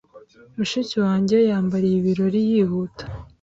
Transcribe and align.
Mushiki 0.55 0.95
wanjye 1.05 1.37
yambariye 1.49 1.95
ibirori 1.97 2.39
yihuta. 2.49 3.03